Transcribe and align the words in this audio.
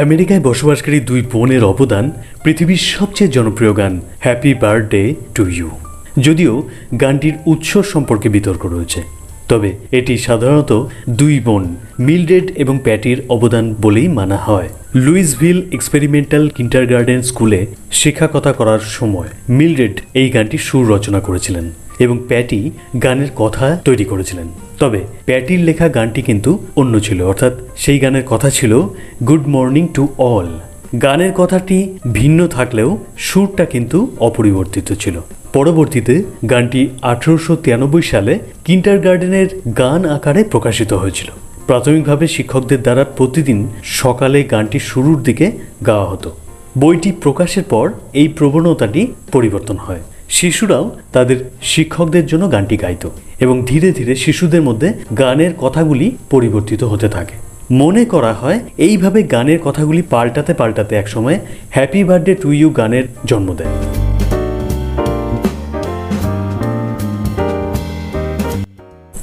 আমেরিকায় 0.00 0.40
বসবাসকারী 0.40 1.00
দুই 1.00 1.22
বোনের 1.32 1.64
অবদান 1.64 2.10
পৃথিবীর 2.44 2.76
সবচেয়ে 2.76 3.30
জনপ্রিয় 3.30 3.72
গান 3.74 4.00
হ্যাপি 4.20 4.54
বার্থডে 4.54 5.14
টু 5.34 5.48
ইউ 5.48 5.70
যদিও 6.18 6.68
গানটির 7.00 7.34
উৎস 7.46 7.70
সম্পর্কে 7.86 8.28
বিতর্ক 8.28 8.66
রয়েছে। 8.66 9.02
তবে 9.48 9.72
এটি 9.92 10.18
সাধারণত 10.18 10.86
দুই 11.10 11.40
বোন 11.40 11.76
মিলডেড 12.00 12.52
এবং 12.56 12.78
প্যাটির 12.84 13.22
অবদান 13.28 13.74
বলেই 13.80 14.08
মানা 14.08 14.36
হয়। 14.36 14.68
লুইসভিল 14.94 15.62
এক্সপেরিমেন্টাল 15.72 16.48
কিন্টারগার্ডেন 16.48 17.22
স্কুলে 17.22 17.66
শিক্ষকতা 17.90 18.52
করার 18.52 18.80
সময় 18.80 19.28
মিলডেড 19.48 20.00
এই 20.14 20.28
গানটি 20.30 20.58
সুর 20.58 20.88
রচনা 20.88 21.20
করেছিলেন। 21.20 21.70
এবং 22.02 22.16
প্যাটি 22.28 22.60
গানের 23.02 23.30
কথা 23.36 23.66
তৈরি 23.84 24.04
করেছিলেন। 24.04 24.48
তবে 24.78 25.00
প্যাটির 25.24 25.60
লেখা 25.60 25.86
গানটি 25.88 26.20
কিন্তু 26.22 26.50
অন্য 26.76 26.94
ছিল, 27.00 27.18
অর্থাৎ 27.22 27.52
সেই 27.76 27.98
গানের 27.98 28.24
কথা 28.26 28.48
ছিল, 28.50 28.72
গুড 29.28 29.44
মর্নিং 29.46 29.84
টু 29.94 30.04
অল 30.30 30.48
গানের 31.02 31.32
কথাটি 31.32 31.78
ভিন্ন 32.12 32.40
থাকলেও 32.46 32.90
সুরটা 33.18 33.64
কিন্তু 33.64 33.98
অপরিবর্তিত 34.20 34.88
ছিল। 34.92 35.16
পরবর্তীতে 35.52 36.14
গানটি 36.50 36.80
আঠারোশো 37.02 37.52
তিরানব্বই 37.56 38.02
সালে 38.02 38.32
কিন্টার 38.64 38.98
গার্ডেনের 38.98 39.50
গান 39.72 40.00
আকারে 40.06 40.40
প্রকাশিত 40.44 40.92
হয়েছিল। 40.92 41.28
প্রাথমিকভাবে 41.66 42.26
শিক্ষকদের 42.26 42.80
দ্বারা 42.82 43.04
প্রতিদিন 43.18 43.58
সকালে 43.84 44.38
গানটি 44.42 44.78
শুরুর 44.90 45.18
দিকে 45.22 45.46
গাওয়া 45.86 46.06
হতো। 46.10 46.28
বইটি 46.78 47.10
প্রকাশের 47.24 47.64
পর 47.64 47.86
এই 48.12 48.28
প্রবণতাটি 48.28 49.02
পরিবর্তন 49.32 49.76
হয়। 49.76 50.02
শিশুরাও 50.32 50.96
তাদের 51.12 51.38
শিক্ষকদের 51.62 52.26
জন্য 52.26 52.52
গানটি 52.52 52.76
গাইত 52.76 53.08
এবং 53.40 53.62
ধীরে 53.66 53.92
ধীরে 53.92 54.16
শিশুদের 54.16 54.62
মধ্যে 54.62 54.92
গানের 55.18 55.52
কথাগুলি 55.58 56.16
পরিবর্তিত 56.30 56.84
হতে 56.84 57.08
থাকে। 57.08 57.34
মনে 57.70 58.04
করা 58.04 58.32
হয়, 58.32 58.60
এইভাবে 58.78 59.22
গানের 59.22 59.58
কথাগুলি 59.64 60.02
পাল্টাতে 60.02 60.54
পাল্টাতে 60.54 60.96
একসময় 60.96 61.40
হ্যাপি 61.70 62.04
বার্থডে 62.04 62.34
টু 62.34 62.52
ইউ 62.52 62.70
গানের 62.70 63.02
জন্ম 63.24 63.54
দেয়। 63.54 63.74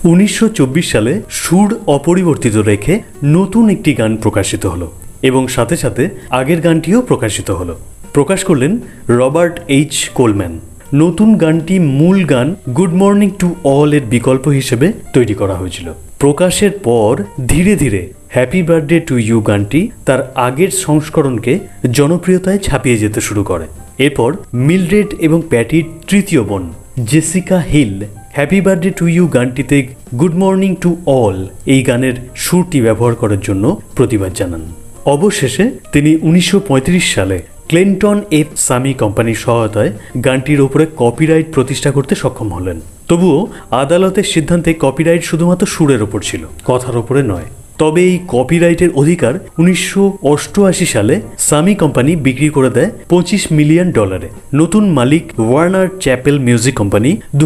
উনিশশো 0.04 0.50
চব্বিশ 0.50 0.92
সালে 0.92 1.22
সুর 1.30 1.80
অপরিবর্তিত 1.88 2.56
রেখে 2.56 3.02
নতুন 3.24 3.70
একটি 3.70 3.94
গান 3.94 4.18
প্রকাশিত 4.18 4.66
হলো 4.66 4.92
এবং 5.22 5.48
সাথে 5.48 5.78
সাথে 5.78 6.10
আগের 6.30 6.62
গানটিও 6.62 7.02
প্রকাশিত 7.02 7.52
হলো। 7.52 7.80
প্রকাশ 8.14 8.44
করলেন 8.44 8.80
রবার্ট 9.10 9.60
এইচ 9.68 10.10
কোলম্যান। 10.10 10.60
নতুন 10.94 11.38
গানটি 11.38 11.80
মূল 11.80 12.26
গান 12.26 12.56
গুড 12.70 12.94
মর্নিং 12.94 13.30
টু 13.40 13.56
অল 13.64 13.94
এর 13.94 14.02
বিকল্প 14.02 14.48
হিসেবে 14.48 14.94
তৈরি 15.14 15.34
করা 15.34 15.56
হয়েছিল। 15.56 15.94
প্রকাশের 16.20 16.72
পর 16.72 17.24
ধীরে 17.48 17.76
ধীরে 17.76 18.14
হ্যাপি 18.30 18.64
বার্থডে 18.64 19.00
টু 19.00 19.18
ইউ 19.18 19.42
গানটি 19.42 19.92
তার 20.06 20.32
আগের 20.36 20.70
সংস্করণকে 20.70 21.60
জনপ্রিয়তায় 21.92 22.58
ছাপিয়ে 22.58 22.98
যেতে 22.98 23.22
শুরু 23.22 23.44
করে। 23.44 23.66
এরপর 23.98 24.38
মিলড্রেড 24.54 25.08
এবং 25.20 25.42
প্যাটির 25.50 25.84
তৃতীয় 26.08 26.44
বোন 26.44 26.74
Jessica 27.06 27.60
Hill 27.60 28.04
happy 28.34 28.62
birthday 28.62 28.90
to 28.90 29.08
you 29.08 29.28
গানটিতে 29.28 29.88
গুড 30.20 30.36
মর্নিং 30.36 30.76
টু 30.76 30.98
অল 31.06 31.48
এই 31.66 31.82
গানের 31.82 32.14
সুরটি 32.36 32.82
ব্যবহার 32.82 33.16
করার 33.16 33.40
জন্য 33.40 33.82
প্রতিবাদ 33.96 34.34
জানান। 34.34 34.62
অবশেষে 35.06 35.72
তিনি 35.92 36.18
উনিশশো 36.22 36.60
পঁয়ত্রিশ 36.60 37.16
সালে 37.16 37.42
ক্লেন্টন 37.72 38.18
এফ 38.40 38.50
সামি 38.68 38.92
কোম্পানির 39.02 39.42
সহায়তায় 39.46 39.92
গানটির 40.26 40.60
ওপরে 40.66 40.86
কপিরাইট 41.02 41.48
প্রতিষ্ঠা 41.56 41.90
করতে 41.92 42.14
সক্ষম 42.22 42.50
হলেন। 42.58 42.78
তবুও 43.10 43.40
আদালতের 43.84 44.28
সিদ্ধান্তে 44.34 44.72
কপিরাইট 44.84 45.24
শুধুমাত্র 45.30 45.66
সুরের 45.74 46.02
ওপর 46.06 46.20
ছিল, 46.30 46.44
কথার 46.70 46.96
ওপরে 47.02 47.22
নয়। 47.32 47.48
তবে 47.82 48.02
এই 48.10 48.16
কপিরাইটের 48.34 48.92
অধিকার 49.02 49.34
উনিশশো 49.62 50.04
অষ্টআশি 50.34 50.88
সালে 50.94 51.16
সামি 51.50 51.74
কোম্পানি 51.82 52.12
বিক্রি 52.26 52.50
করে 52.50 52.70
দেয় 52.78 52.92
পঁচিশ 53.12 53.44
মিলিয়ন 53.58 53.88
ডলারে। 53.98 54.30
নতুন 54.60 54.84
মালিক 54.98 55.24
ওয়ার্নার 55.40 55.88
চ্যাপেল 56.04 56.36
মিউজিক 56.48 56.76
কোম্পানি 56.82 57.12
দু 57.40 57.46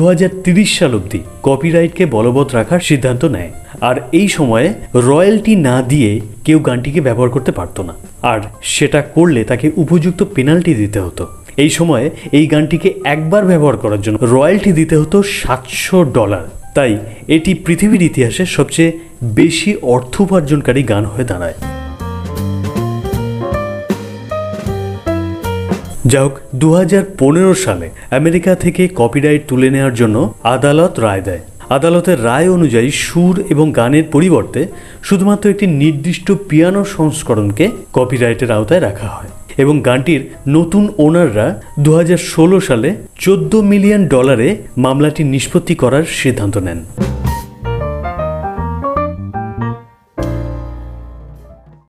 সাল 0.78 0.92
অবধি 0.98 1.20
কপিরাইটকে 1.48 2.04
বলবৎ 2.16 2.48
রাখার 2.58 2.82
সিদ্ধান্ত 2.90 3.24
নেয়। 3.36 3.52
আর 3.90 3.96
এই 4.12 4.28
সময়ে 4.28 4.68
রয়্যালটি 4.96 5.56
না 5.56 5.82
দিয়ে 5.82 6.12
কেউ 6.44 6.60
গানটিকে 6.60 7.02
ব্যবহার 7.02 7.30
করতে 7.30 7.52
পারতো 7.52 7.84
না। 7.84 7.94
আর 8.22 8.40
সেটা 8.62 9.02
করলে 9.02 9.44
তাকে 9.44 9.72
উপযুক্ত 9.76 10.24
পেনাল্টি 10.36 10.74
দিতে 10.74 11.00
হতো। 11.00 11.24
এই 11.58 11.70
সময়ে 11.70 12.10
এই 12.32 12.46
গানটিকে 12.48 12.90
একবার 13.04 13.44
ব্যবহার 13.46 13.78
করার 13.78 14.02
জন্য 14.02 14.18
রয়্যালটি 14.22 14.72
দিতে 14.72 14.96
হতো 14.98 15.18
সাতশো 15.24 16.04
ডলার। 16.04 16.46
তাই 16.76 16.98
এটি 17.28 17.54
পৃথিবীর 17.66 18.02
ইতিহাসে 18.02 18.46
সবচেয়ে 18.46 18.92
বেশি 19.24 19.72
অর্থ 19.82 20.14
উপার্জনকারী 20.22 20.84
গান 20.84 21.04
হয়ে 21.06 21.24
দাঁড়ায়। 21.24 21.58
যা 26.06 26.22
হোক 26.22 26.36
দু 26.56 26.74
হাজার 26.74 27.04
পনেরো 27.20 27.54
সালে 27.66 27.88
আমেরিকা 28.12 28.52
থেকে 28.56 28.84
কপিরাইট 28.96 29.42
তুলে 29.48 29.70
নেওয়ার 29.70 29.94
জন্য 29.94 30.34
আদালত 30.44 30.94
রায় 31.00 31.22
দেয়। 31.22 31.44
আদালতের 31.70 32.24
রায় 32.24 32.50
অনুযায়ী 32.50 32.92
সুর 32.92 33.44
এবং 33.50 33.72
গানের 33.72 34.04
পরিবর্তে 34.12 34.68
শুধুমাত্র 35.04 35.50
একটি 35.50 35.68
নির্দিষ্ট 35.68 36.32
পিয়ানো 36.50 36.84
সংস্করণকে 36.84 37.72
কপিরাইটের 37.94 38.52
আওতায় 38.52 38.80
রাখা 38.80 39.08
হয় 39.08 39.28
এবং 39.58 39.82
গানটির 39.82 40.30
নতুন 40.48 40.94
ওনাররা 40.98 41.62
দু 41.80 41.94
হাজার 41.94 42.18
ষোলো 42.18 42.60
সালে 42.60 42.96
চোদ্দ 43.18 43.56
মিলিয়ন 43.56 44.08
ডলারে 44.08 44.58
মামলাটি 44.78 45.24
নিষ্পত্তি 45.24 45.76
করার 45.76 46.04
সিদ্ধান্ত 46.04 46.58
নেন। 46.58 47.03